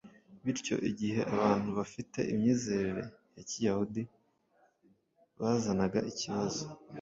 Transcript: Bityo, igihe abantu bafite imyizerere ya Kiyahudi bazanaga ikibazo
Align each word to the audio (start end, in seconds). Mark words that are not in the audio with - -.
Bityo, 0.43 0.75
igihe 0.89 1.19
abantu 1.33 1.69
bafite 1.77 2.19
imyizerere 2.31 3.03
ya 3.35 3.43
Kiyahudi 3.49 4.01
bazanaga 5.39 5.99
ikibazo 6.11 6.61